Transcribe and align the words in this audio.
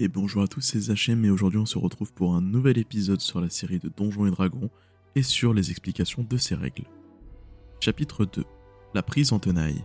Et 0.00 0.06
bonjour 0.06 0.42
à 0.42 0.46
tous, 0.46 0.60
c'est 0.60 0.78
Zachem 0.78 1.24
et 1.24 1.30
aujourd'hui 1.30 1.58
on 1.58 1.66
se 1.66 1.76
retrouve 1.76 2.12
pour 2.12 2.36
un 2.36 2.40
nouvel 2.40 2.78
épisode 2.78 3.20
sur 3.20 3.40
la 3.40 3.50
série 3.50 3.80
de 3.80 3.88
Donjons 3.88 4.26
et 4.26 4.30
Dragons 4.30 4.70
et 5.16 5.24
sur 5.24 5.52
les 5.52 5.72
explications 5.72 6.22
de 6.22 6.36
ces 6.36 6.54
règles. 6.54 6.84
Chapitre 7.80 8.24
2 8.24 8.44
La 8.94 9.02
prise 9.02 9.32
en 9.32 9.40
tenaille. 9.40 9.82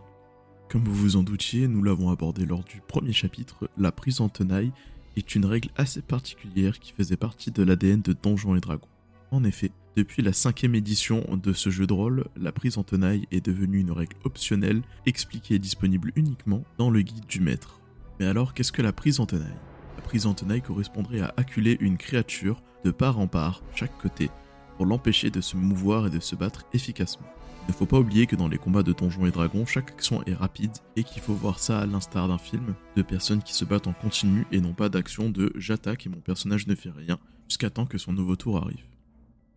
Comme 0.70 0.84
vous 0.84 0.94
vous 0.94 1.16
en 1.16 1.24
doutiez, 1.24 1.68
nous 1.68 1.82
l'avons 1.82 2.12
abordé 2.12 2.46
lors 2.46 2.64
du 2.64 2.80
premier 2.88 3.12
chapitre, 3.12 3.68
la 3.76 3.92
prise 3.92 4.22
en 4.22 4.30
tenaille 4.30 4.72
est 5.16 5.34
une 5.34 5.46
règle 5.46 5.70
assez 5.78 6.04
particulière 6.04 6.78
qui 6.80 6.94
faisait 6.94 7.18
partie 7.18 7.50
de 7.50 7.64
l'ADN 7.64 8.04
de 8.04 8.14
Donjons 8.14 8.56
et 8.56 8.62
Dragons. 8.62 8.88
En 9.32 9.44
effet, 9.44 9.72
depuis 9.96 10.22
la 10.22 10.34
cinquième 10.34 10.76
édition 10.76 11.26
de 11.42 11.54
ce 11.54 11.72
jeu 11.72 11.88
de 11.88 11.94
rôle, 11.94 12.26
la 12.36 12.52
prise 12.52 12.78
en 12.78 12.84
tenaille 12.84 13.26
est 13.32 13.44
devenue 13.44 13.80
une 13.80 13.92
règle 13.92 14.18
optionnelle, 14.26 14.84
expliquée 15.08 15.56
et 15.56 15.60
disponible 15.60 16.12
uniquement 16.16 16.64
dans 16.78 16.92
le 16.92 17.02
guide 17.02 17.26
du 17.26 17.40
maître. 17.40 17.82
Mais 18.20 18.28
alors, 18.28 18.54
qu'est-ce 18.54 18.72
que 18.72 18.84
la 18.84 18.94
prise 18.94 19.20
en 19.20 19.26
tenaille? 19.26 19.73
Prise 20.14 20.28
en 20.28 20.36
tenaille 20.36 20.62
correspondrait 20.62 21.22
à 21.22 21.34
acculer 21.38 21.76
une 21.80 21.98
créature 21.98 22.62
de 22.86 22.92
part 22.92 23.18
en 23.18 23.26
part, 23.26 23.64
chaque 23.74 23.98
côté, 23.98 24.30
pour 24.78 24.86
l'empêcher 24.86 25.32
de 25.32 25.42
se 25.42 25.58
mouvoir 25.58 26.06
et 26.06 26.12
de 26.12 26.20
se 26.20 26.36
battre 26.36 26.66
efficacement. 26.72 27.26
Il 27.68 27.72
ne 27.72 27.74
faut 27.74 27.88
pas 27.88 27.98
oublier 27.98 28.28
que 28.28 28.36
dans 28.36 28.48
les 28.48 28.60
combats 28.60 28.84
de 28.84 28.94
donjons 28.94 29.26
et 29.26 29.32
dragons, 29.32 29.66
chaque 29.66 29.90
action 29.90 30.24
est 30.28 30.36
rapide 30.36 30.78
et 30.96 31.04
qu'il 31.04 31.24
faut 31.24 31.34
voir 31.34 31.58
ça 31.58 31.80
à 31.80 31.88
l'instar 31.88 32.28
d'un 32.28 32.38
film 32.38 32.76
de 32.96 33.02
personnes 33.02 33.42
qui 33.42 33.56
se 33.56 33.66
battent 33.66 33.88
en 33.88 33.94
continu 33.94 34.46
et 34.52 34.62
non 34.62 34.74
pas 34.74 34.88
d'action 34.88 35.32
de 35.32 35.52
j'attaque 35.56 36.06
et 36.06 36.10
mon 36.10 36.22
personnage 36.22 36.68
ne 36.68 36.76
fait 36.76 36.92
rien 36.96 37.18
jusqu'à 37.50 37.72
temps 37.72 37.88
que 37.88 37.98
son 37.98 38.14
nouveau 38.14 38.36
tour 38.36 38.58
arrive. 38.58 38.86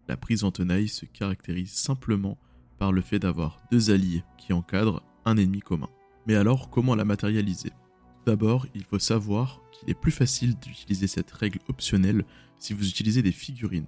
La 0.09 0.17
prise 0.17 0.43
en 0.43 0.53
tenaille 0.53 0.89
se 0.89 1.05
caractérise 1.05 1.73
simplement 1.73 2.39
par 2.79 2.93
le 2.93 3.03
fait 3.03 3.19
d'avoir 3.19 3.61
deux 3.71 3.91
alliés 3.91 4.25
qui 4.39 4.55
encadrent 4.55 5.03
un 5.27 5.37
ennemi 5.37 5.61
commun. 5.61 5.91
Mais 6.27 6.35
alors, 6.35 6.71
comment 6.71 6.95
la 6.95 7.05
matérialiser? 7.05 7.73
D'abord, 8.27 8.67
il 8.75 8.85
faut 8.85 8.99
savoir 8.99 9.63
qu'il 9.71 9.89
est 9.89 9.95
plus 9.95 10.11
facile 10.11 10.59
d'utiliser 10.59 11.07
cette 11.07 11.31
règle 11.31 11.61
optionnelle 11.69 12.25
si 12.59 12.75
vous 12.75 12.89
utilisez 12.89 13.23
des 13.23 13.33
figurines. 13.33 13.87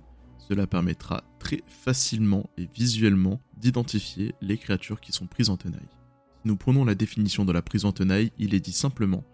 Cela 0.48 0.66
permettra 0.66 1.24
très 1.40 1.62
facilement 1.66 2.48
et 2.56 2.68
visuellement 2.72 3.40
d'identifier 3.56 4.34
les 4.40 4.56
créatures 4.56 5.00
qui 5.00 5.12
sont 5.12 5.26
prises 5.26 5.50
en 5.50 5.56
tenaille. 5.56 5.80
Si 5.80 6.48
nous 6.48 6.56
prenons 6.56 6.84
la 6.84 6.94
définition 6.94 7.44
de 7.44 7.52
la 7.52 7.62
prise 7.62 7.84
en 7.84 7.92
tenaille, 7.92 8.30
il 8.38 8.54
est 8.54 8.60
dit 8.60 8.72
simplement 8.72 9.24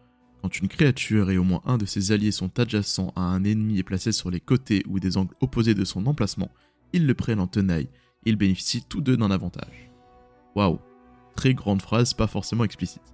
quand 0.45 0.59
une 0.59 0.69
créature 0.69 1.31
et 1.31 1.39
au 1.39 1.43
moins 1.43 1.63
un 1.65 1.79
de 1.79 1.87
ses 1.87 2.13
alliés 2.13 2.31
sont 2.31 2.59
adjacents 2.59 3.15
à 3.17 3.23
un 3.23 3.45
ennemi 3.45 3.79
et 3.79 3.83
placés 3.83 4.13
sur 4.13 4.31
les 4.31 4.41
côtés 4.41 4.83
ou 4.87 5.01
des 5.01 5.17
angles 5.17 5.35
opposés 5.41 5.73
de 5.73 5.87
son 5.87 6.05
emplacement, 6.05 6.51
ils 6.93 7.07
le 7.07 7.15
prennent 7.15 7.41
en 7.41 7.47
tenaille 7.47 7.89
et 8.27 8.31
ils 8.31 8.37
bénéficient 8.37 8.85
tous 8.87 9.01
deux 9.01 9.17
d'un 9.17 9.31
avantage. 9.31 9.91
Waouh 10.55 10.81
Très 11.35 11.55
grande 11.55 11.81
phrase, 11.81 12.13
pas 12.13 12.27
forcément 12.27 12.65
explicite. 12.65 13.14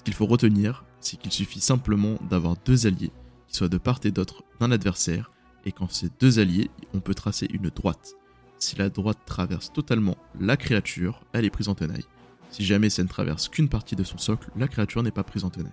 Ce 0.00 0.02
qu'il 0.02 0.14
faut 0.14 0.24
retenir, 0.24 0.86
c'est 1.00 1.18
qu'il 1.18 1.30
suffit 1.30 1.60
simplement 1.60 2.16
d'avoir 2.30 2.56
deux 2.64 2.86
alliés 2.86 3.12
qui 3.46 3.54
soient 3.54 3.68
de 3.68 3.76
part 3.76 4.00
et 4.04 4.10
d'autre 4.10 4.44
d'un 4.58 4.70
adversaire, 4.70 5.30
et 5.66 5.72
quand 5.72 5.90
ces 5.90 6.08
deux 6.18 6.38
alliés, 6.38 6.70
on 6.94 7.00
peut 7.00 7.12
tracer 7.12 7.46
une 7.52 7.68
droite. 7.68 8.14
Si 8.56 8.76
la 8.76 8.88
droite 8.88 9.18
traverse 9.26 9.70
totalement 9.70 10.16
la 10.40 10.56
créature, 10.56 11.20
elle 11.34 11.44
est 11.44 11.50
prise 11.50 11.68
en 11.68 11.74
tenaille. 11.74 12.06
Si 12.48 12.64
jamais 12.64 12.88
ça 12.88 13.02
ne 13.02 13.08
traverse 13.08 13.50
qu'une 13.50 13.68
partie 13.68 13.94
de 13.94 14.02
son 14.02 14.16
socle, 14.16 14.48
la 14.56 14.68
créature 14.68 15.02
n'est 15.02 15.10
pas 15.10 15.22
prise 15.22 15.44
en 15.44 15.50
tenaille. 15.50 15.70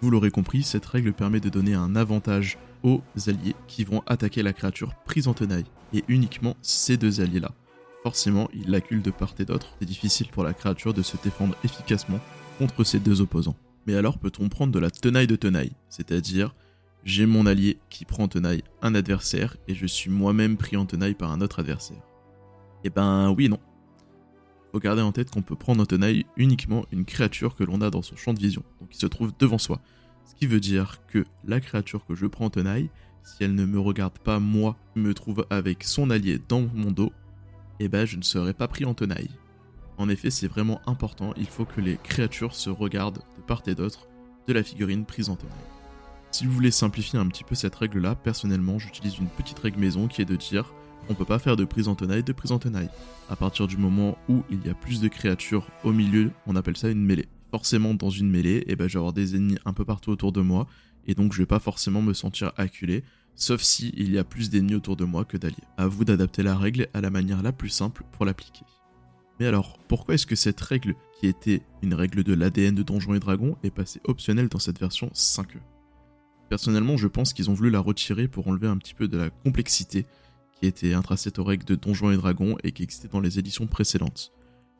Vous 0.00 0.08
l'aurez 0.08 0.30
compris, 0.30 0.62
cette 0.62 0.86
règle 0.86 1.12
permet 1.12 1.40
de 1.40 1.50
donner 1.50 1.74
un 1.74 1.94
avantage 1.94 2.56
aux 2.82 3.02
alliés 3.26 3.54
qui 3.68 3.84
vont 3.84 4.02
attaquer 4.06 4.42
la 4.42 4.54
créature 4.54 4.94
prise 5.04 5.28
en 5.28 5.34
tenaille, 5.34 5.66
et 5.92 6.04
uniquement 6.08 6.56
ces 6.62 6.96
deux 6.96 7.20
alliés-là. 7.20 7.52
Forcément, 8.02 8.48
ils 8.54 8.70
l'acculent 8.70 9.02
de 9.02 9.10
part 9.10 9.34
et 9.38 9.44
d'autre, 9.44 9.76
c'est 9.78 9.84
difficile 9.84 10.28
pour 10.28 10.42
la 10.42 10.54
créature 10.54 10.94
de 10.94 11.02
se 11.02 11.18
défendre 11.22 11.54
efficacement 11.64 12.18
contre 12.58 12.84
ses 12.84 13.00
deux 13.00 13.20
opposants. 13.20 13.56
Mais 13.86 13.96
alors 13.96 14.18
peut-on 14.18 14.48
prendre 14.48 14.72
de 14.72 14.78
la 14.78 14.90
tenaille 14.90 15.26
de 15.26 15.36
tenaille? 15.36 15.72
C'est-à-dire, 15.88 16.54
j'ai 17.04 17.26
mon 17.26 17.46
allié 17.46 17.78
qui 17.90 18.04
prend 18.04 18.24
en 18.24 18.28
tenaille 18.28 18.62
un 18.80 18.94
adversaire 18.94 19.56
et 19.68 19.74
je 19.74 19.86
suis 19.86 20.10
moi-même 20.10 20.56
pris 20.56 20.76
en 20.76 20.86
tenaille 20.86 21.14
par 21.14 21.32
un 21.32 21.40
autre 21.40 21.60
adversaire. 21.60 22.02
Eh 22.84 22.90
ben 22.90 23.30
oui 23.36 23.46
et 23.46 23.48
non. 23.48 23.58
Faut 24.72 24.78
garder 24.78 25.02
en 25.02 25.12
tête 25.12 25.30
qu'on 25.30 25.42
peut 25.42 25.56
prendre 25.56 25.82
en 25.82 25.86
tenaille 25.86 26.24
uniquement 26.36 26.84
une 26.92 27.04
créature 27.04 27.56
que 27.56 27.64
l'on 27.64 27.80
a 27.80 27.90
dans 27.90 28.02
son 28.02 28.16
champ 28.16 28.32
de 28.32 28.40
vision, 28.40 28.62
donc 28.80 28.90
qui 28.90 28.98
se 28.98 29.06
trouve 29.06 29.32
devant 29.38 29.58
soi. 29.58 29.80
Ce 30.24 30.34
qui 30.34 30.46
veut 30.46 30.60
dire 30.60 31.00
que 31.08 31.24
la 31.44 31.60
créature 31.60 32.06
que 32.06 32.14
je 32.14 32.26
prends 32.26 32.46
en 32.46 32.50
tenaille, 32.50 32.88
si 33.24 33.44
elle 33.44 33.54
ne 33.54 33.66
me 33.66 33.78
regarde 33.78 34.18
pas 34.18 34.38
moi, 34.38 34.76
me 34.94 35.12
trouve 35.14 35.46
avec 35.50 35.84
son 35.84 36.10
allié 36.10 36.40
dans 36.48 36.62
mon 36.74 36.90
dos, 36.90 37.12
eh 37.80 37.88
ben 37.88 38.06
je 38.06 38.16
ne 38.16 38.22
serai 38.22 38.54
pas 38.54 38.68
pris 38.68 38.84
en 38.84 38.94
tenaille. 38.94 39.30
En 40.02 40.08
effet, 40.08 40.30
c'est 40.30 40.48
vraiment 40.48 40.80
important, 40.86 41.32
il 41.36 41.46
faut 41.46 41.64
que 41.64 41.80
les 41.80 41.96
créatures 41.96 42.56
se 42.56 42.70
regardent 42.70 43.22
de 43.36 43.40
part 43.40 43.62
et 43.68 43.76
d'autre 43.76 44.08
de 44.48 44.52
la 44.52 44.64
figurine 44.64 45.04
prise 45.04 45.28
en 45.28 45.36
tenaille. 45.36 45.54
Si 46.32 46.44
vous 46.44 46.50
voulez 46.50 46.72
simplifier 46.72 47.20
un 47.20 47.28
petit 47.28 47.44
peu 47.44 47.54
cette 47.54 47.76
règle-là, 47.76 48.16
personnellement, 48.16 48.80
j'utilise 48.80 49.18
une 49.18 49.28
petite 49.28 49.60
règle 49.60 49.78
maison 49.78 50.08
qui 50.08 50.20
est 50.20 50.24
de 50.24 50.34
dire 50.34 50.74
on 51.08 51.14
peut 51.14 51.24
pas 51.24 51.38
faire 51.38 51.54
de 51.54 51.64
prise 51.64 51.86
en 51.86 51.94
tenaille 51.94 52.24
de 52.24 52.32
prise 52.32 52.50
en 52.50 52.58
tenaille. 52.58 52.88
À 53.30 53.36
partir 53.36 53.68
du 53.68 53.76
moment 53.76 54.18
où 54.28 54.42
il 54.50 54.66
y 54.66 54.70
a 54.70 54.74
plus 54.74 55.00
de 55.00 55.06
créatures 55.06 55.68
au 55.84 55.92
milieu, 55.92 56.32
on 56.48 56.56
appelle 56.56 56.76
ça 56.76 56.90
une 56.90 57.04
mêlée. 57.04 57.28
Forcément, 57.52 57.94
dans 57.94 58.10
une 58.10 58.28
mêlée, 58.28 58.64
eh 58.66 58.74
ben, 58.74 58.88
je 58.88 58.94
vais 58.94 58.98
avoir 58.98 59.12
des 59.12 59.36
ennemis 59.36 59.58
un 59.64 59.72
peu 59.72 59.84
partout 59.84 60.10
autour 60.10 60.32
de 60.32 60.40
moi, 60.40 60.66
et 61.06 61.14
donc 61.14 61.32
je 61.32 61.38
vais 61.38 61.46
pas 61.46 61.60
forcément 61.60 62.02
me 62.02 62.12
sentir 62.12 62.50
acculé, 62.56 63.04
sauf 63.36 63.62
si 63.62 63.94
il 63.96 64.10
y 64.10 64.18
a 64.18 64.24
plus 64.24 64.50
d'ennemis 64.50 64.74
autour 64.74 64.96
de 64.96 65.04
moi 65.04 65.24
que 65.24 65.36
d'alliés. 65.36 65.62
À 65.76 65.86
vous 65.86 66.04
d'adapter 66.04 66.42
la 66.42 66.58
règle 66.58 66.88
à 66.92 67.00
la 67.00 67.10
manière 67.10 67.40
la 67.40 67.52
plus 67.52 67.68
simple 67.68 68.02
pour 68.10 68.24
l'appliquer. 68.24 68.64
Mais 69.42 69.48
alors, 69.48 69.76
pourquoi 69.88 70.14
est-ce 70.14 70.24
que 70.24 70.36
cette 70.36 70.60
règle, 70.60 70.94
qui 71.18 71.26
était 71.26 71.62
une 71.82 71.94
règle 71.94 72.22
de 72.22 72.32
l'ADN 72.32 72.76
de 72.76 72.84
Donjons 72.84 73.14
et 73.14 73.18
Dragons, 73.18 73.56
est 73.64 73.72
passée 73.72 74.00
optionnelle 74.04 74.46
dans 74.46 74.60
cette 74.60 74.78
version 74.78 75.08
5e 75.08 75.58
Personnellement, 76.48 76.96
je 76.96 77.08
pense 77.08 77.32
qu'ils 77.32 77.50
ont 77.50 77.54
voulu 77.54 77.68
la 77.68 77.80
retirer 77.80 78.28
pour 78.28 78.46
enlever 78.46 78.68
un 78.68 78.76
petit 78.76 78.94
peu 78.94 79.08
de 79.08 79.18
la 79.18 79.30
complexité 79.30 80.06
qui 80.60 80.68
était 80.68 80.94
intracée 80.94 81.32
aux 81.40 81.42
règles 81.42 81.64
de 81.64 81.74
Donjons 81.74 82.12
et 82.12 82.16
Dragons 82.16 82.56
et 82.62 82.70
qui 82.70 82.84
existait 82.84 83.08
dans 83.08 83.18
les 83.18 83.40
éditions 83.40 83.66
précédentes. 83.66 84.32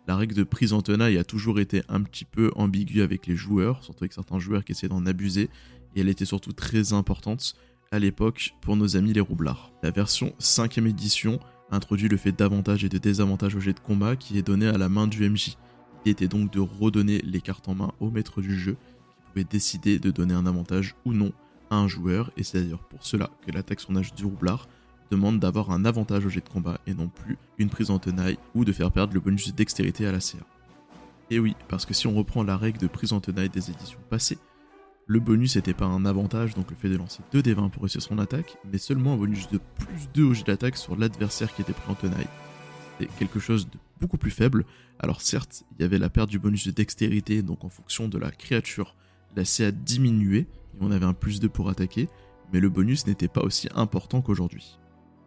La 0.07 0.15
règle 0.15 0.37
de 0.37 0.45
prise 0.45 0.73
en 0.73 0.81
tenaille 0.81 1.19
a 1.19 1.25
toujours 1.25 1.59
été 1.59 1.83
un 1.89 2.05
petit 2.05 2.25
peu 2.25 2.53
ambiguë 2.55 3.03
avec 3.03 3.27
les 3.27 3.35
joueurs, 3.35 3.83
surtout 3.83 4.05
avec 4.05 4.13
certains 4.13 4.39
joueurs 4.39 4.65
qui 4.65 4.71
essaient 4.71 4.87
d'en 4.87 5.07
abuser, 5.07 5.51
et 5.97 6.03
elle 6.03 6.09
était 6.09 6.25
surtout 6.25 6.53
très 6.53 6.93
importante 6.93 7.57
à 7.91 7.99
l'époque 7.99 8.55
pour 8.61 8.77
nos 8.77 8.97
amis 8.97 9.13
les 9.13 9.21
roublards. 9.21 9.73
La 9.83 9.91
version 9.91 10.33
5ème 10.39 10.87
édition 10.87 11.41
introduit 11.73 12.09
le 12.09 12.17
fait 12.17 12.33
d'avantages 12.33 12.85
et 12.85 12.89
de 12.89 12.99
désavantages 12.99 13.57
au 13.57 13.61
jet 13.61 13.73
de 13.73 13.81
combat 13.81 14.15
qui 14.15 14.39
est 14.39 14.43
donné 14.43 14.69
à 14.69 14.79
la 14.79 14.89
main 14.89 15.09
du 15.09 15.29
MJ. 15.29 15.57
Il 16.05 16.13
était 16.13 16.29
donc 16.29 16.53
de 16.53 16.61
redonner 16.61 17.21
les 17.23 17.41
cartes 17.41 17.69
en 17.69 17.75
main 17.75 17.93
au 17.99 18.11
maître 18.11 18.41
du 18.41 18.57
jeu, 18.57 18.75
qui 18.75 19.23
pouvait 19.33 19.45
décider 19.45 19.99
de 19.99 20.11
donner 20.11 20.35
un 20.35 20.47
avantage 20.47 20.95
ou 21.05 21.13
non 21.13 21.33
à 21.71 21.77
un 21.77 21.89
joueur, 21.89 22.31
et 22.37 22.43
c'est 22.43 22.63
d'ailleurs 22.63 22.85
pour 22.85 23.05
cela 23.05 23.31
que 23.47 23.51
l'attaque 23.51 23.81
son 23.81 23.97
âge 23.97 24.15
du 24.15 24.25
roublard 24.25 24.69
demande 25.11 25.41
d'avoir 25.41 25.71
un 25.71 25.85
avantage 25.85 26.25
au 26.27 26.29
jet 26.29 26.41
de 26.41 26.49
combat 26.49 26.79
et 26.87 26.95
non 26.95 27.09
plus 27.09 27.37
une 27.59 27.69
prise 27.71 27.91
en 27.91 27.99
tenaille 27.99 28.39
ou 28.55 28.65
de 28.65 28.73
faire 28.73 28.91
perdre 28.91 29.15
le 29.15 29.21
bonus 29.21 29.49
de 29.49 29.57
dextérité 29.57 30.07
à 30.07 30.13
la 30.13 30.21
CA. 30.21 30.39
Et 31.31 31.39
oui, 31.39 31.57
parce 31.69 31.87
que 31.87 31.95
si 31.95 32.07
on 32.07 32.15
reprend 32.15 32.43
la 32.43 32.57
règle 32.57 32.79
de 32.79 32.87
prise 32.87 33.13
en 33.13 33.21
tenaille 33.21 33.49
des 33.49 33.71
éditions 33.71 33.99
passées, 34.11 34.39
le 35.07 35.21
bonus 35.21 35.57
n'était 35.57 35.75
pas 35.75 35.87
un 35.87 36.05
avantage, 36.05 36.55
donc 36.55 36.71
le 36.71 36.77
fait 36.77 36.89
de 36.89 36.97
lancer 36.97 37.23
2 37.33 37.43
d 37.43 37.55
20 37.55 37.69
pour 37.71 37.83
réussir 37.83 38.03
son 38.03 38.19
attaque, 38.19 38.57
mais 38.71 38.79
seulement 38.79 39.15
un 39.15 39.17
bonus 39.17 39.49
de 39.49 39.59
plus 39.59 40.09
2 40.15 40.25
au 40.25 40.35
jet 40.35 40.45
d'attaque 40.45 40.77
sur 40.77 40.97
l'adversaire 40.97 41.55
qui 41.55 41.63
était 41.63 41.73
pris 41.73 41.91
en 41.91 41.95
tenaille. 41.95 42.29
C'était 42.99 43.13
quelque 43.19 43.41
chose 43.41 43.69
de 43.69 43.79
beaucoup 44.01 44.19
plus 44.19 44.31
faible. 44.31 44.65
Alors 44.99 45.21
certes, 45.21 45.65
il 45.73 45.83
y 45.83 45.85
avait 45.85 45.99
la 45.99 46.11
perte 46.11 46.31
du 46.31 46.39
bonus 46.39 46.67
de 46.67 46.71
dextérité, 46.71 47.43
donc 47.43 47.65
en 47.65 47.69
fonction 47.69 48.09
de 48.09 48.19
la 48.19 48.31
créature, 48.31 48.95
la 49.37 49.45
CA 49.45 49.73
diminuait, 49.73 50.47
et 50.75 50.79
on 50.81 50.91
avait 50.91 51.07
un 51.07 51.15
plus 51.15 51.41
2 51.41 51.49
pour 51.49 51.69
attaquer, 51.69 52.09
mais 52.53 52.61
le 52.61 52.69
bonus 52.69 53.07
n'était 53.07 53.29
pas 53.29 53.43
aussi 53.43 53.69
important 53.75 54.23
qu'aujourd'hui. 54.23 54.79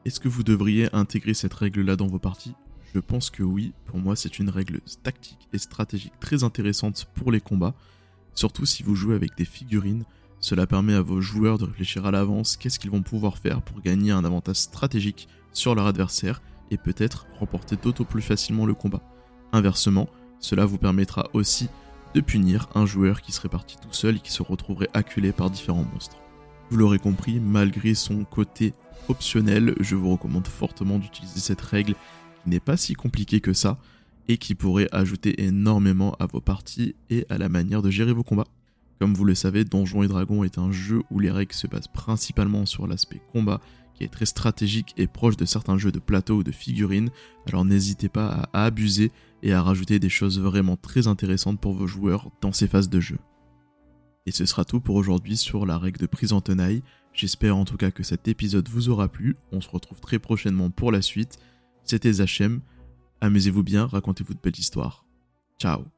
Est-ce 0.05 0.19
que 0.19 0.29
vous 0.29 0.43
devriez 0.43 0.93
intégrer 0.95 1.33
cette 1.33 1.53
règle-là 1.53 1.95
dans 1.95 2.07
vos 2.07 2.19
parties? 2.19 2.53
Je 2.93 2.99
pense 2.99 3.29
que 3.29 3.43
oui, 3.43 3.73
pour 3.85 3.97
moi 3.97 4.15
c'est 4.15 4.39
une 4.39 4.49
règle 4.49 4.79
tactique 5.03 5.49
et 5.51 5.57
stratégique 5.57 6.17
très 6.19 6.43
intéressante 6.43 7.07
pour 7.13 7.31
les 7.31 7.41
combats, 7.41 7.75
Surtout 8.35 8.65
si 8.65 8.83
vous 8.83 8.95
jouez 8.95 9.15
avec 9.15 9.35
des 9.35 9.45
figurines, 9.45 10.03
cela 10.39 10.67
permet 10.67 10.93
à 10.93 11.01
vos 11.01 11.21
joueurs 11.21 11.57
de 11.57 11.65
réfléchir 11.65 12.05
à 12.05 12.11
l'avance 12.11 12.57
qu'est-ce 12.57 12.77
qu'ils 12.77 12.91
vont 12.91 13.01
pouvoir 13.01 13.37
faire 13.37 13.61
pour 13.61 13.81
gagner 13.81 14.11
un 14.11 14.25
avantage 14.25 14.57
stratégique 14.57 15.27
sur 15.53 15.73
leur 15.73 15.87
adversaire 15.87 16.41
et 16.69 16.77
peut-être 16.77 17.25
remporter 17.39 17.77
d'autant 17.77 18.03
plus 18.03 18.21
facilement 18.21 18.65
le 18.65 18.73
combat. 18.73 19.01
Inversement, 19.53 20.09
cela 20.39 20.65
vous 20.65 20.77
permettra 20.77 21.29
aussi 21.33 21.69
de 22.13 22.21
punir 22.21 22.67
un 22.75 22.85
joueur 22.85 23.21
qui 23.21 23.31
serait 23.31 23.49
parti 23.49 23.77
tout 23.81 23.93
seul 23.93 24.17
et 24.17 24.19
qui 24.19 24.31
se 24.31 24.43
retrouverait 24.43 24.89
acculé 24.93 25.31
par 25.31 25.49
différents 25.49 25.85
monstres. 25.93 26.17
Vous 26.69 26.77
l'aurez 26.77 26.99
compris, 26.99 27.39
malgré 27.39 27.93
son 27.93 28.25
côté 28.25 28.73
optionnel, 29.07 29.75
je 29.79 29.95
vous 29.95 30.11
recommande 30.11 30.47
fortement 30.47 30.97
d'utiliser 30.97 31.39
cette 31.39 31.61
règle 31.61 31.93
qui 32.43 32.49
n'est 32.49 32.59
pas 32.59 32.77
si 32.77 32.93
compliquée 32.93 33.39
que 33.39 33.53
ça, 33.53 33.77
et 34.27 34.37
qui 34.37 34.55
pourrait 34.55 34.89
ajouter 34.91 35.43
énormément 35.43 36.15
à 36.19 36.25
vos 36.25 36.41
parties 36.41 36.95
et 37.09 37.25
à 37.29 37.37
la 37.37 37.49
manière 37.49 37.81
de 37.81 37.89
gérer 37.89 38.13
vos 38.13 38.23
combats. 38.23 38.47
Comme 38.99 39.13
vous 39.13 39.25
le 39.25 39.35
savez, 39.35 39.65
Donjons 39.65 40.03
et 40.03 40.07
Dragons 40.07 40.43
est 40.43 40.57
un 40.57 40.71
jeu 40.71 41.03
où 41.11 41.19
les 41.19 41.31
règles 41.31 41.53
se 41.53 41.67
basent 41.67 41.87
principalement 41.87 42.65
sur 42.65 42.87
l'aspect 42.87 43.21
combat, 43.33 43.59
qui 43.93 44.03
est 44.03 44.11
très 44.11 44.25
stratégique 44.25 44.93
et 44.97 45.07
proche 45.07 45.37
de 45.37 45.45
certains 45.45 45.77
jeux 45.77 45.91
de 45.91 45.99
plateau 45.99 46.37
ou 46.37 46.43
de 46.43 46.51
figurines, 46.51 47.09
alors 47.47 47.65
n'hésitez 47.65 48.09
pas 48.09 48.49
à 48.53 48.65
abuser 48.65 49.11
et 49.43 49.53
à 49.53 49.61
rajouter 49.61 49.99
des 49.99 50.09
choses 50.09 50.39
vraiment 50.39 50.77
très 50.77 51.07
intéressantes 51.07 51.59
pour 51.59 51.73
vos 51.73 51.87
joueurs 51.87 52.29
dans 52.41 52.51
ces 52.51 52.67
phases 52.67 52.89
de 52.89 52.99
jeu. 52.99 53.17
Et 54.25 54.31
ce 54.31 54.45
sera 54.45 54.65
tout 54.65 54.79
pour 54.79 54.95
aujourd'hui 54.95 55.37
sur 55.37 55.65
la 55.65 55.77
règle 55.77 55.99
de 55.99 56.07
prise 56.07 56.33
en 56.33 56.41
tenaille. 56.41 56.81
J'espère 57.13 57.55
en 57.55 57.63
tout 57.63 57.77
cas 57.77 57.91
que 57.91 58.03
cet 58.03 58.27
épisode 58.27 58.67
vous 58.67 58.89
aura 58.89 59.07
plu. 59.07 59.35
On 59.51 59.61
se 59.61 59.69
retrouve 59.69 59.99
très 59.99 60.19
prochainement 60.19 60.71
pour 60.71 60.91
la 60.91 61.01
suite. 61.01 61.37
C'était 61.83 62.13
Zachem. 62.13 62.61
Amusez-vous 63.25 63.63
bien, 63.63 63.87
racontez-vous 63.87 64.35
de 64.35 64.39
belles 64.39 64.59
histoires. 64.59 65.03
Ciao 65.59 65.94